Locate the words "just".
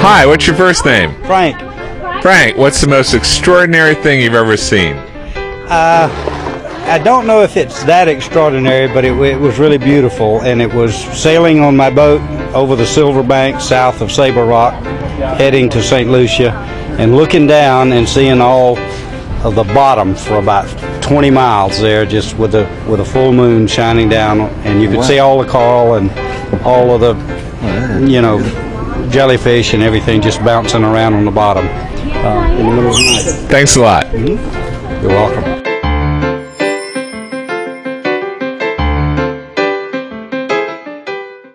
22.06-22.38, 30.20-30.40